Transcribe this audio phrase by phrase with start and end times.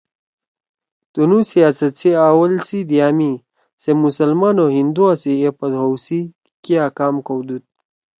[1.13, 3.31] تنُو سیاست سی اول سی دِیا می
[3.81, 6.19] سے مسلمان او ہندُوا سی ایپوت ہَؤ سی
[6.63, 7.63] کیا کام کؤدُود